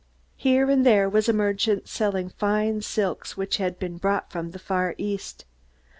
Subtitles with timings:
[0.35, 4.57] Here and there was a merchant selling fine silks which had been brought from the
[4.57, 5.45] Far East.